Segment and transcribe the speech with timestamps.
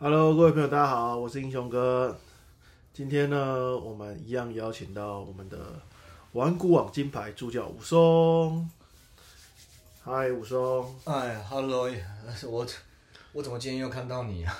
[0.00, 2.16] Hello，各位朋友，大家好，我是英雄哥。
[2.94, 5.58] 今天呢，我们一样邀请到我们的
[6.34, 8.70] 玩古网金牌助教武松。
[10.04, 10.94] 嗨，武松。
[11.02, 11.90] 哎，Hello，
[12.48, 12.64] 我
[13.32, 14.56] 我怎么今天又看到你啊？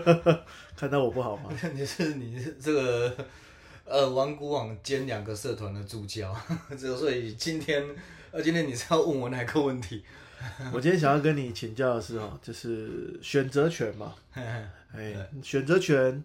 [0.74, 1.50] 看到我不好吗？
[1.74, 3.14] 你是你是这个
[3.84, 6.34] 呃玩古网兼两个社团的助教，
[6.70, 7.84] 这所以今天
[8.30, 10.02] 呃今天你是要问我哪个问题？
[10.72, 14.14] 我今天想要跟你请教的是哦，就是选择权嘛。
[14.34, 16.22] 哎，选择权，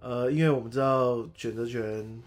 [0.00, 2.22] 呃，因为我们知道选择权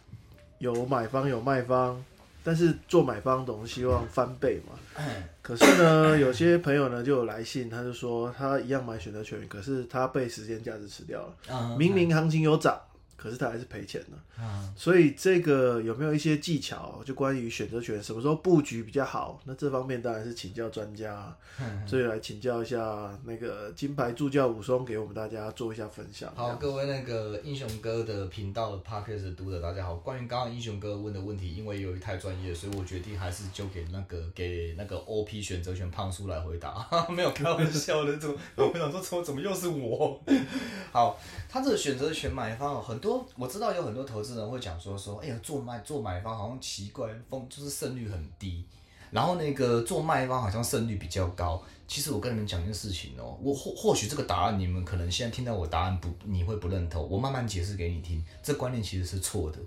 [0.59, 2.03] 有买方有卖方，
[2.43, 4.79] 但是做买方总是希望翻倍嘛。
[5.41, 11.75] 可是呢， 有些朋友呢就有来信，他就说他一样买选择权，可是他被时间价值吃掉了。
[11.77, 12.79] 明明行情有涨。
[13.15, 17.01] 可是他还是赔钱了，所以这个有没有一些技巧？
[17.05, 19.39] 就关于选择权什么时候布局比较好？
[19.45, 21.35] 那这方面当然是请教专家，
[21.87, 26.31] 所以来请教一下那个金牌助教武松，给我们大家做一下分享。
[26.35, 36.87] 好，各位那个英雄哥的频道 p a r k e s 读者大家好，关于刚刚英雄哥问的问题，因为由于太专业，所以我决定还是就给那个给那个 OP 选择权胖叔来回答。
[37.09, 40.21] 没有开玩笑的，怎么我想说怎么怎么又是我？
[40.91, 43.23] 好，他这个选择权买方很多。
[43.35, 48.65] 我知道有很多投资人会讲说说，哎呀，做卖做买方好像奇怪，风就是胜率很低，
[49.11, 51.61] 然后那个做卖方好像胜率比较高。
[51.87, 57.07] 其实我跟你们讲一件事情哦，我或或许这个答案你们可能现在听到我答案不，你会不认同。
[57.07, 59.59] 我慢慢解释给你听，这观念其实是错的。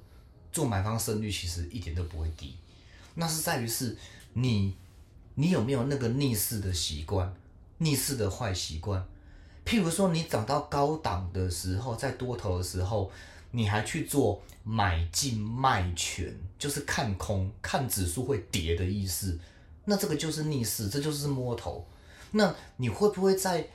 [0.50, 2.56] 做买方胜率其实一点都不会低，
[3.14, 3.96] 那是在于是
[4.32, 4.74] 你
[5.36, 7.32] 你有没有那个逆势的习惯，
[7.76, 9.06] 逆势的坏习惯。
[9.68, 13.10] 譬如说你涨到高档的时候，在多头的时候。
[13.50, 19.38] 你还去做买进卖权，就是看空，看指数会跌的意思。
[19.86, 21.82] 那这个就是逆势，这就是摸头。
[22.32, 23.66] 那你会不会在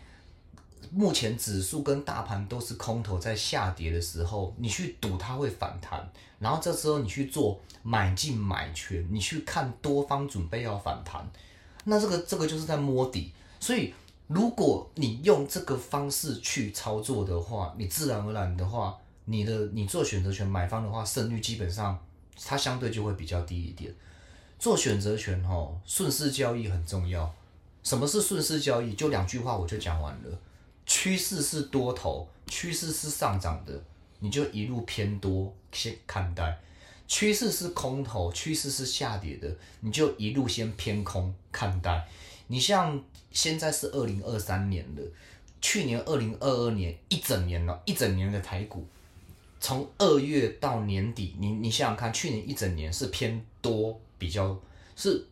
[0.91, 6.07] 目前指数跟大盘都是空头在下跌的时候，你去赌它会反弹，
[6.37, 11.27] 然后这时候你去做买进买权，你去看多方准备要反弹，
[11.85, 13.31] 那这个这个就是在摸底。
[13.59, 13.91] 所以
[14.33, 18.97] 如果你用这个方式去操作的话，你自然而然的话。
[19.25, 21.97] 你的你做选择权买方的话，胜率基本上
[22.43, 23.89] 它相对就会比较低一点。
[24.59, 27.33] 做选择权吼，顺势交易很重要。
[27.83, 28.93] 什么是顺势交易？
[28.95, 30.39] 就两句话我就讲完了。
[30.85, 33.81] 趋势是多头，趋势是上涨的，
[34.19, 36.43] 你就一路偏多先看待；
[37.07, 42.05] 趋势是空头，趋势是下跌的，你就一路先偏空看待。
[42.47, 45.01] 你像现在是二零二三年了，
[45.61, 48.85] 去年二零二二年一整年了，一整年的台股。
[49.59, 54.59] 从二月到年底，你你想想看，去年一整年是偏多比较，
[54.95, 55.25] 是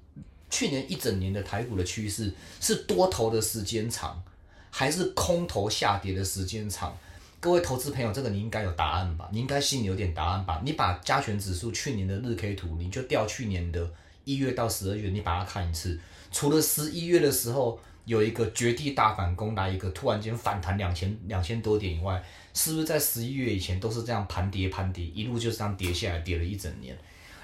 [0.49, 4.23] 去年一整年的台股的趋势是多头的时间长，
[4.69, 6.97] 还是空头下跌的时间长？
[7.41, 9.27] 各位投资朋友，这个你应该有答案吧？
[9.33, 10.61] 你应该心里有点答案吧？
[10.63, 13.91] 你把加权指数去年的日 K 图，你就调去年的
[14.33, 15.99] 一月到十二月，你把它看一次，
[16.31, 22.23] 除了十一月的时候有一个绝地大反攻，来一个突然间反弹两千两千多点以外。
[22.53, 26.93] 是不是在十一月以前都是这样盘跌盘跌，一路就这样跌下来，跌了一整年？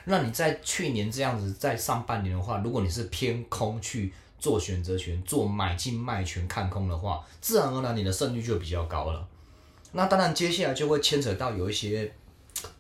[0.03, 9.26] 那你在去年这样子，在上半年的话，如果你是偏空去做选择权、做买进卖权看空的话，自然而然你的胜率就比较高了。
[9.94, 12.12] 那当然，接下来就会牵扯到有一些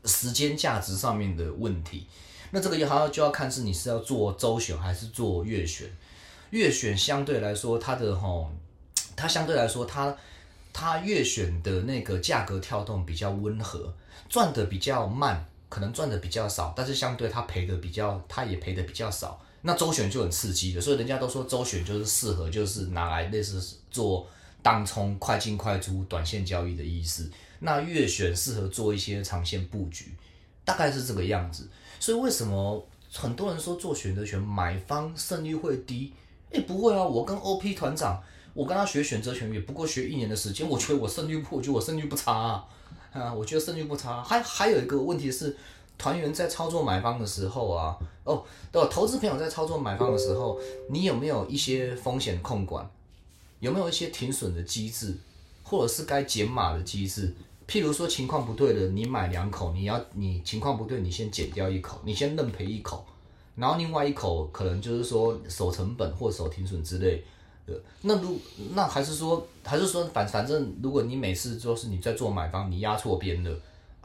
[0.03, 2.05] 时间价值上面的问题。
[2.51, 5.87] 那这个要还要就要看是你是要做周选还是做月选。
[6.51, 8.51] 月选相对来说，它的吼，
[9.15, 10.15] 它相对来说它。
[10.79, 13.91] 它月选的那个价格跳动比较温和，
[14.29, 19.43] 赚的比较慢，可能赚的比较少，但是相对它赔的比较，它也赔的比较少。
[19.63, 23.59] 那周选就很刺激的，所以人家都说周选就是适合，就是拿来类似
[23.89, 24.27] 做
[24.61, 27.31] 当冲、快进快出、短线交易的意思。
[27.57, 30.13] 那月选适合做一些长线布局，
[30.67, 31.67] 大概是这个样子。
[31.97, 36.11] 所以为什么很多人说做选择权买方胜率会低？
[36.51, 38.21] 诶，不会啊，我跟 OP 团长。
[38.53, 42.65] 我跟他学选择权也不过学一年的时间，我觉得我胜率不，我觉得我胜率不差啊，
[43.13, 44.23] 啊，我觉得胜率不差。
[44.23, 45.55] 还还有一个问题是，
[45.95, 50.59] 团员在操作买方的时候啊，哦，对，投资朋友在操作买方的时候，
[50.89, 52.89] 你有没有一些风险控管？
[53.59, 55.15] 有没有一些停损的机制，
[55.61, 57.35] 或者是该减码的机制？
[57.67, 63.05] 譬如说情况不对的，你买两口，你要你情况不对，你先减掉一口，你先认赔一口，
[63.55, 67.23] 然后另外一口可能就是说守成本或守停损之类
[67.65, 67.73] 的。
[68.01, 68.39] 那如
[68.73, 73.51] 那还是说还是说反反正如果你每次就是你在做买方，你压错边了，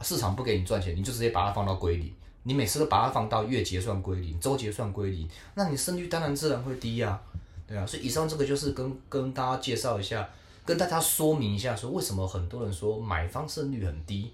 [0.01, 2.13] 市场不给你赚钱，你就直接把它放到归零。
[2.45, 5.25] 你每次都把它放到月结算归零，周结算归零，
[5.55, 7.17] 那你胜率当然自然会低呀，
[7.65, 7.85] 对啊。
[7.85, 10.29] 所以以上这个就是跟跟大家介绍一下
[10.65, 14.31] 跟大家说明一下，说为什么很多人说买方胜率很低，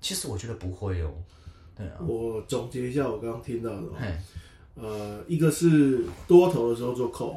[0.00, 1.10] 其实我觉得不会哦。
[1.76, 3.82] 对啊，我总结一下我刚刚听到的
[4.74, 7.36] 呃，一个是多头的时候做 call，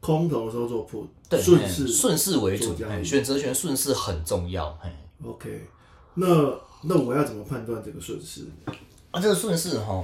[0.00, 1.06] 空头的时候做 put，
[1.42, 2.74] 顺势顺势为主
[3.04, 4.70] 选择权顺势很重要。
[4.80, 4.90] 嘿
[5.22, 5.66] ，OK，
[6.14, 6.26] 那
[6.82, 8.46] 那我要怎么判断这个顺势？
[9.10, 10.02] 啊，这个顺势哈，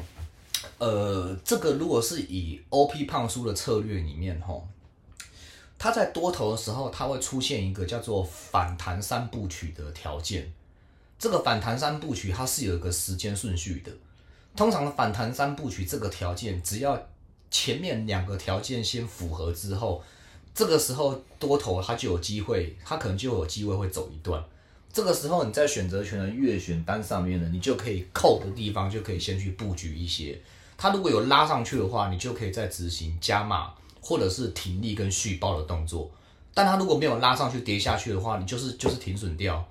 [0.79, 4.55] 呃，这个如果是以 OP 胖叔的策略里面哈，
[5.79, 10.53] 它在多头的时候，它会出现一个叫做反弹三部曲的条件。
[11.19, 13.93] 这个反弹三部曲它是有一个时间顺序的。
[14.55, 16.99] 通常的反弹三部曲这个条件，只要
[17.51, 20.03] 前面两个条件先符合之后，
[20.55, 24.43] 这个时候多头它就有机会，它可能就有机会会走一段。
[24.91, 30.41] 这个时候你在选择权的月选单上面呢，你就可以扣的地方就可以先去布局一些。
[30.79, 33.75] 它如果有拉上去的话，你就可以再执行加码
[34.07, 36.09] 或者是停利跟续报的动作。
[36.55, 39.67] 但它如果没有拉上去跌下去的话，你就是就是停损掉，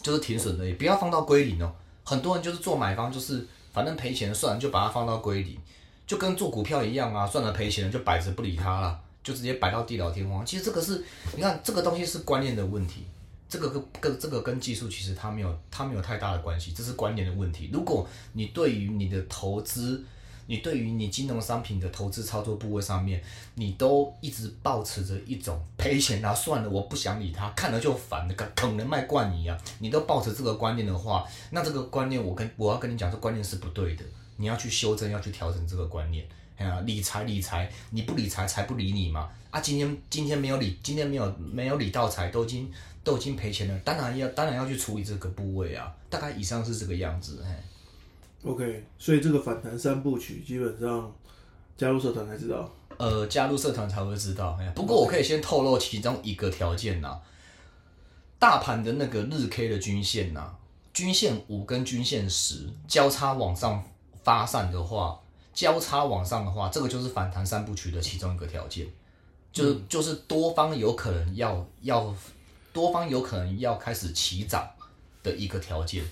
[0.00, 1.70] 就是停损而已，不要放到归零哦。
[2.02, 5.58] 很多人就是做买方，就是反正赔钱算了，就把它放到归零，
[6.06, 10.44] 就跟做股票一样啊，算了赔钱了就摆着不理它了，就直接摆到地老天荒。
[10.46, 11.04] 其实这个是，
[11.36, 13.04] 你看这个东西是观念的问题。
[13.46, 17.70] 这个跟跟这个跟技术其实它没有它没有太大的关系，这是观念的问题。
[17.72, 20.02] 如果你对于你的投资，
[20.46, 23.22] 你对于你金融商品的投资操作部位上面，
[23.54, 34.04] 你都一直保持着一种赔钱啊，算了，我不想理他，看了就烦，啃啃人卖惯你啊，你都保持这个观念的话，那这个观念我跟我要跟你讲，这观念是不对的，
[34.36, 36.26] 你要去修正，要去调整这个观念。
[36.56, 39.28] 哎呀，理财理财，你不理财，财不理你嘛。
[39.50, 42.70] 啊，今天今天没有理，今天没有没有理到财，都已经
[43.02, 45.92] 都已经赔钱了，当然要当然要去处理这个部位啊。
[46.08, 47.50] 大概以上是这个样子，嘿。
[48.44, 51.10] OK，所以这个反弹三部曲基本上
[51.76, 52.70] 加入社团才知道。
[52.96, 54.56] 呃，加入社团才会知道。
[54.74, 57.18] 不过我可以先透露其中一个条件呐、
[58.38, 60.54] 大盘的那个日 K 的均线呐、
[60.92, 63.82] 均线五跟均线十交叉往上
[64.22, 65.18] 发散的话，
[65.52, 68.86] 交叉往上的话，这个就是反弹三部曲的其中一个条件，
[69.52, 72.14] 就是、就是多方有可能要要
[72.72, 74.68] 多方有可能要开始起涨
[75.22, 76.04] 的一个条件，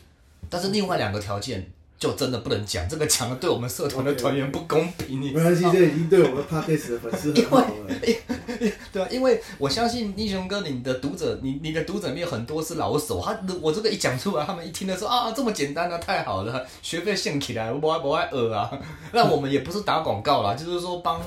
[0.50, 1.70] 但是另外两个条件
[2.02, 7.64] 就真的不能讲，这个讲的对我们社团的团员不公平，你没关系，这已经对我们 Podcast 的粉丝很好了。
[8.93, 18.69] 对啊，因为我相信英雄哥，你的读者，你你的读者里面有很多是老手，他我这个一讲出来，他们一听的说啊，这么简单啊，太好了，学费献起来，我不爱不爱呃啊。
[19.12, 21.22] 那我们也不是打广告啦，就是说帮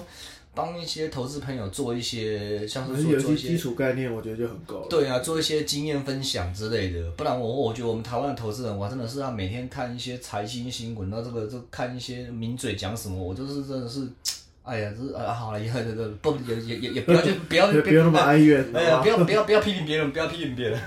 [0.56, 3.50] 帮一些投资朋友做一些，像是做一些。
[3.50, 4.88] 基础概念，我觉得就很够了。
[4.90, 14.08] 对啊，做一些经验分享之类的，不然我我觉得我们台湾的投资人，我真的是要每天看一些财经新闻，那这个就看一些名嘴讲什么，我就是真的是，
[14.64, 20.80] 哎呀，这啊好了，也这个不也也也也不要去 不要别不要那么哀怨，哎呀，不要不要不要批评别人，不要批评别人。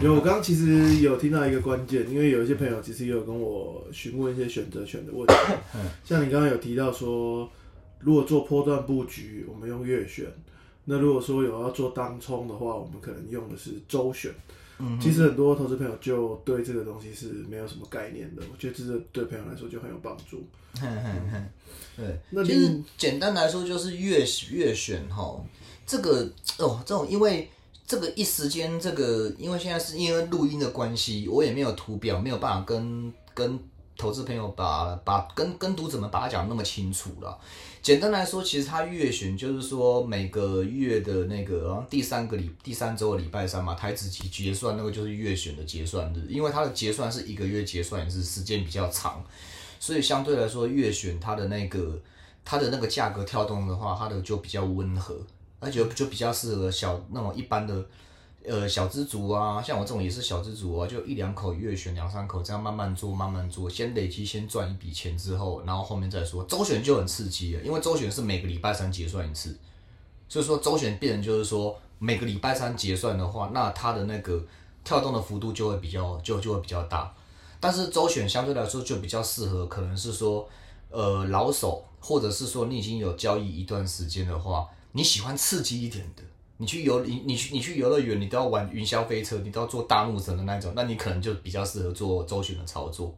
[0.00, 5.34] 因为我刚刚其实有听到一个关键，因为有一些朋友其实也有跟我询问一些选择权的问题，
[6.04, 7.48] 像你刚刚有提到说，
[8.02, 10.26] 如果做波段布局，我们用月选；
[10.84, 14.32] 那如果说有要做当冲的话，我们可能用的是周选。
[15.00, 20.44] 其实很多投资朋友就对这个东西是没有什么概念的，我觉得这是对朋友来说就很有帮助。
[21.96, 25.40] 对，那其实简单来说就是月月选哈，
[25.86, 26.28] 这个
[26.58, 27.48] 哦，这种因为
[27.86, 33.56] 这个一时间这个，因为现在是因为录音的关系，我也没有图表，没有办法跟跟
[34.02, 37.38] 投资朋友把把跟跟读者们把它讲那么清楚了。
[37.80, 49.24] 简单来说，其实它月选就是说每个月的那个第三个礼第三周的礼拜三嘛，台子期结算那个就是月选的结算日，因为它的结算是一个月结算是，时间比较长。
[49.78, 51.96] 所以相对来说，月选它的那个
[52.44, 55.16] 它的那个价格跳动的话，它的就比较温和，
[55.60, 57.84] 而且就比较适合小那种一般的
[58.44, 66.42] 呃小资族啊，像我这种也是小资族啊，就一两口月选两三口这样慢慢做，慢慢做，先累积先赚一笔钱之后，然后后面再说。
[66.44, 69.56] 周选就很刺激了，因为周选是每个礼拜三结算一次，
[70.28, 74.42] 所以说周选变成就是说每个礼拜三结算的话，那它的那个
[74.82, 77.14] 跳动的幅度就会比较就就会比较大。
[77.60, 80.48] 但是周选相对来说就比较适合，可能是说，
[80.90, 86.24] 呃，老手，或者是说你已经有交易一段时间的话，你喜欢刺激一点的，
[86.62, 93.12] 你去游你你去你去游乐园，你都要玩云霄飞车，你都要坐大怒神的那种，那你可能就比较适合做周旋的操作，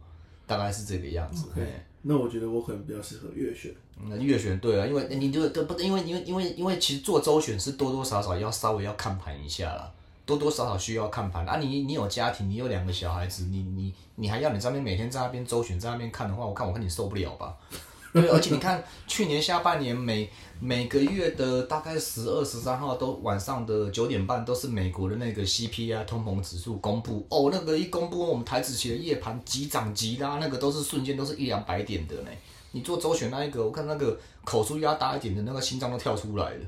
[0.46, 1.44] 大概是这个样子。
[1.54, 1.60] 嘿
[2.00, 3.70] 那我觉得我可能比较适合月选。
[4.08, 5.78] 那月选对啊，因为你就对不？
[5.78, 9.92] 因为因为因为因为其实做周选是多多少少要稍微要看盘一下啦，
[10.24, 11.82] 多多少少需要看盘啊你。
[11.82, 17.54] 你有家庭，你有两个小孩子，你你你还要你在那边每天在那边周旋在那边看的话，我看我看你受不了吧？
[18.14, 20.30] 对，而且你看，去年下半年每
[20.61, 27.26] 每个月的大概十二、十三号都晚上的九点半，都是美国的那个 CPI 通膨指数公布。
[27.28, 32.30] 哦，那个一公布，我们台子期的夜盘急涨急拉，那个都是瞬间都是一两百点的呢。
[32.71, 36.61] 你做周选那一个，我看那个口数压大一点的那个心脏都跳出来了。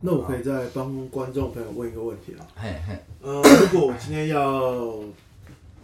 [0.00, 4.98] 那我可以再帮观众朋友问一个问题啊，嘿嘿，呃，如果我今天要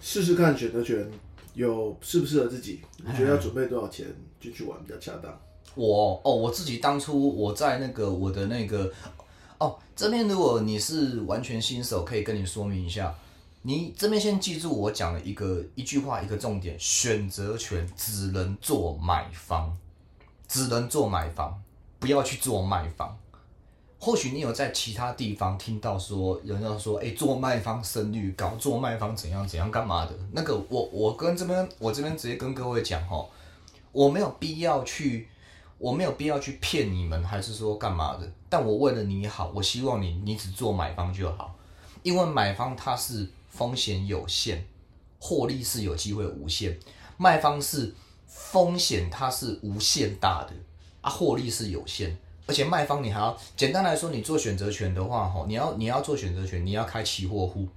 [0.00, 1.08] 试试看选择权
[1.58, 4.06] 有适不适合自己，你觉得要准备多少钱
[4.40, 5.36] 进去玩比较恰当？
[5.74, 8.92] 我哦，我自己当初我在那个我的那个
[9.58, 13.12] 哦这边，如果你是完全新手，可以跟你说明一下。
[13.62, 19.76] 你这边先记住我讲的一个一句话，一个重点：选择权只能做买方，
[20.46, 21.60] 只能做买方，
[21.98, 23.18] 不要去做卖方。
[24.00, 30.12] 或许你有在其他地方听到说，有人要说，哎，做卖方胜率高，做卖方怎样怎样干嘛的？
[30.32, 33.26] 那个我我跟这边我这边直接跟各位讲哈，
[33.90, 35.26] 我没有必要去，
[35.78, 38.32] 我没有必要去骗你们，还是说干嘛的？
[38.48, 41.56] 但我为了你好，我希望你你只做买方就好，
[42.04, 44.64] 因为买方它是风险有限，
[45.18, 46.78] 获利是有机会无限，
[47.16, 47.92] 卖方是
[48.28, 50.54] 风险它是无限大的
[51.00, 52.16] 啊，获利是有限。
[52.48, 57.68] 而且卖方你还要简单来说，你做选择权的话，吼，你要你要做选择权，你要开期货户，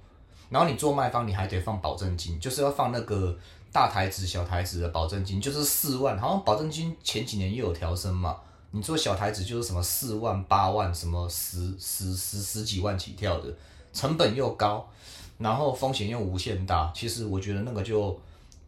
[0.48, 3.36] 然后你做卖方，你还得放保证金，就是要放那个
[3.70, 8.38] 大台子、小台子的保证金，就是四万，好像保证金前几年又有调升嘛。
[8.70, 13.54] 你做小台子就是什么四万、八万，什么十十十十几万起跳的，
[13.92, 14.88] 成本又高，
[15.36, 16.90] 然后风险又无限大。
[16.94, 18.18] 其实我觉得那个就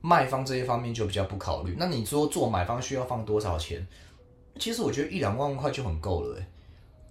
[0.02, 1.76] 卖方这一方面就比较不考虑。
[1.78, 3.86] 那你说做买方需要放多少钱？
[4.58, 6.46] 其实我觉得一两万块就很够了诶。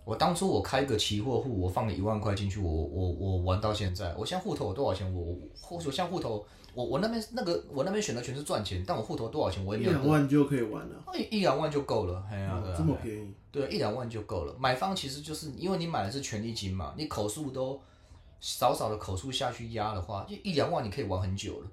[0.05, 5.13] 我当初我开个期货户，我放了一万块进去，我我我玩到现在，我现在户头有多少钱？
[5.13, 9.77] 我或者像户头，我我那边那个我那边选的全是赚钱，但我户头多少钱我。
[9.77, 13.33] 一两万就可以玩了，一一两万就够了，哎呀，这么便宜。
[13.49, 14.53] 对，一两万就够了。
[14.59, 17.79] 买方其实就是因为你买的是权利金嘛，你口数都
[18.41, 21.67] 少少的口数下去压的话，就一两万你可以玩很久了。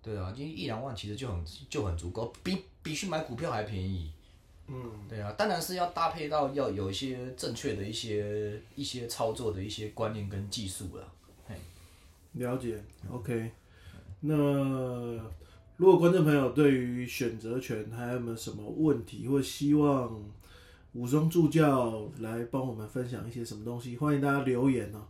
[0.00, 4.12] 对啊，因为一两万其实就很就很足够，比比去买股票还便宜。
[4.66, 11.08] 嗯，对啊，当然是要搭配到要有一些正确的一些一些操作的一些观念跟技术了。
[12.32, 13.50] 了解，OK。
[14.20, 14.34] 那
[15.76, 20.20] 如果观众朋友对于选择权还有没有什么问题，或希望
[20.94, 25.06] 武松助教来帮我们分享一些什么东西，欢迎大家留言哦。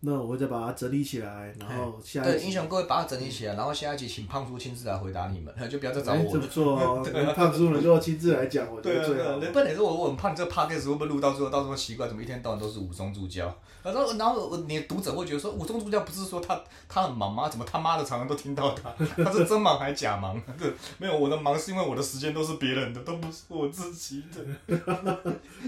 [0.00, 6.30] 那我会再把它整理起来，然后下对英雄各位把它整理起来，然后下一集请胖叔亲自来回答你们， 就不要再找我了。
[6.32, 9.38] 这不错哦，胖叔能够亲自来讲，我觉得最好。
[9.52, 13.52] 不然你说我我很怕你这个 podcast 会不会录到最后，到时候奇怪，怎么一天到晚都是武松助教？
[13.82, 17.48] 然后然后你的读者会觉得说，武松助教不是说他他很忙吗？
[17.48, 18.92] 怎么他妈的常常都听到他？
[19.24, 20.40] 他是真忙还假忙？
[20.58, 24.76] 对，没有我的忙是因为我的时间都是别人的，都不是我自己的。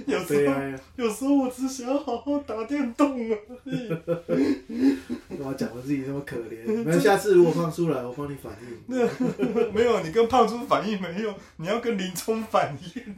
[0.07, 0.55] 有时候
[0.97, 4.97] 有时候我只想要好好打电动而已。
[5.37, 6.65] 干嘛讲我自己这么可怜？
[6.85, 8.79] 那下次如果胖叔来，我帮你反应。
[8.87, 8.99] 那
[9.73, 13.15] 没有，你跟胖叔反应没用，你要跟林冲反应。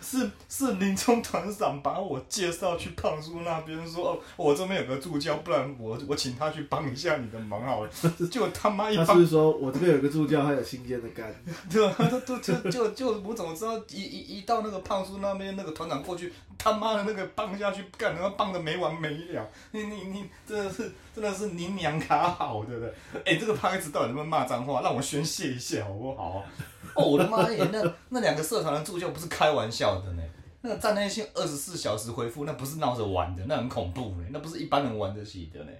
[0.00, 7.90] 是是林冲团长把我介绍去胖叔那边，说哦，我这边有个助教，不然我我请他去帮一下你的忙好了。
[8.30, 11.32] 就他妈一他是说我这边有个助教，他有新鲜的肝。
[11.70, 11.94] 对吧？
[11.96, 13.78] 他都就就就我怎么知道？
[13.90, 19.48] 一一一到那个胖叔那边，那个团长过去，他妈的那个棒下去干，然后棒的没完没了。
[19.72, 22.94] 你你你真的是真的是你娘卡好，对不对？
[23.24, 24.80] 哎，这个胖子到底能不能骂脏话？
[24.80, 26.42] 让我宣泄一下好不好？
[26.96, 27.68] 哦，我的妈耶！
[27.70, 30.22] 那那两个社团的助教不是开玩笑的呢。
[30.62, 34.24] 那个站内信二十四小时回复，那不是闹着玩的，那很恐怖呢。
[34.30, 35.70] 那不是一般人玩得起的呢。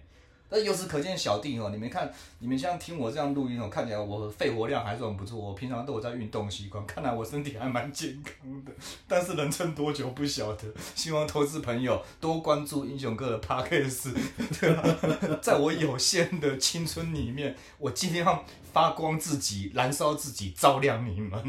[0.51, 5.39] 那由此可见，小弟哦，你们看，你们像听我这样录音哦，看起来我肺活量还算不错。
[5.39, 8.73] 我平常都有在运动习惯，看来我身体还蛮健康的。
[9.07, 10.65] 但是能撑多久不晓得。
[10.95, 14.13] 希望投资朋友多关注英雄哥的 podcast，
[14.61, 15.39] 对吧？
[15.41, 21.43] 在我有限的青春里面，我尽量发光自己，燃烧自己，照亮你们。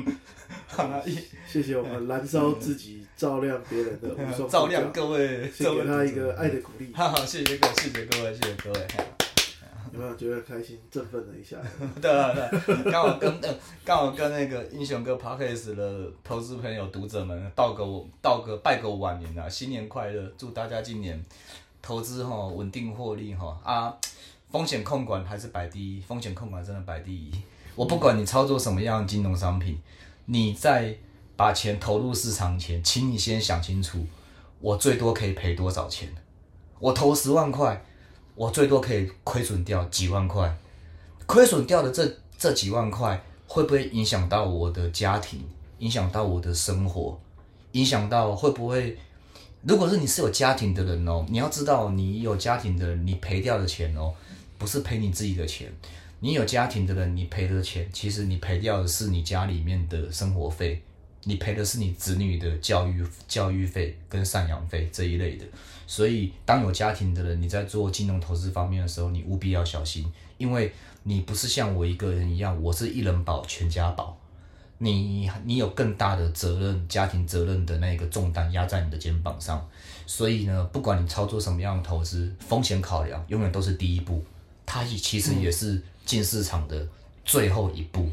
[1.48, 4.10] 谢谢我们燃烧自己，照亮别人的，
[4.50, 6.92] 照亮各位，给他一个爱的鼓励。
[6.94, 8.88] 哈哈，谢谢各位，谢谢各位，谢谢各位。
[9.94, 11.58] 有没有觉得开心、振奋了一下？
[12.01, 13.42] 对对，刚好跟
[13.84, 17.84] 刚好跟那个英雄哥 podcast 的投资朋友、读者们道个
[18.22, 20.32] 道个拜个晚年啊，新年快乐！
[20.38, 21.22] 祝大家今年
[21.82, 23.94] 投资哈稳定获利哈啊，
[24.51, 27.31] 风险控管还是摆第一，风险控管真的摆第一。
[27.75, 29.79] 我不管你操作什么样的金融商品，
[30.25, 30.96] 你在
[31.36, 34.05] 把钱投入市场前，请你先想清楚，
[34.60, 36.13] 我最多可以赔多少钱？
[36.79, 37.84] 我投十万块。
[38.34, 40.58] 我最多可以亏损掉几万块，
[41.27, 45.43] 亏损掉的这这几万块，会不会影响到我的家庭，
[45.79, 47.20] 影响到我的生活，
[47.74, 48.98] 影响到会不会？
[49.63, 54.12] 如果是你是有家庭的人哦，你要知道，你有家庭的人，你赔掉的钱哦，
[54.62, 55.68] 不是赔你自己的钱。
[56.20, 60.80] 你有家庭的人，你赔的钱，其实你赔掉的是你家里面的生活费，
[61.24, 65.46] 你赔的是你子女的教育教育费跟赡养费这一类的。
[65.88, 70.06] 所以，当有家庭的人，你在做金融投资方面的时候，你务必要小心，
[70.38, 74.15] 因为你不是像我一个人一样，我是一人保全家保。
[74.77, 79.68] 你你有更大的责任，家庭责任的那个重担压在你的肩膀上，
[80.06, 84.24] 所以呢，不管你操作什么样的投资，风险考量永远都是第一步，
[84.72, 86.88] 它也其实也是进市场的
[87.25, 88.10] 最后一步，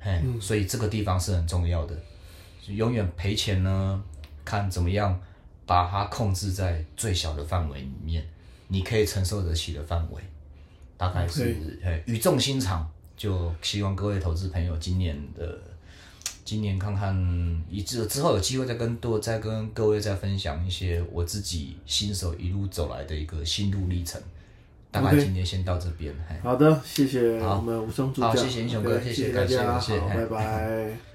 [0.00, 1.96] 嘿，所以这个地方是很重要的，
[2.66, 4.02] 永远赔钱呢，
[4.44, 5.16] 看怎么样
[5.64, 8.26] 把它控制在最小的范围里面，
[8.66, 10.20] 你可以承受得起的范围，
[10.96, 15.56] 大概是嘿语重心长，就希望各位投资朋友今年的。
[16.44, 24.20] 今年看看，一之之后有机会再跟多再跟各位再分享一些我自己新手一路走来的一个心路历程。
[24.94, 26.14] 大概今天先到这边。
[26.42, 28.28] 好的，谢谢我们吴松主教。
[28.28, 31.13] 好，谢谢英雄哥，谢谢大家，谢谢，拜拜。